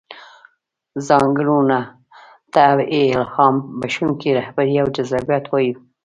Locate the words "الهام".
3.15-3.55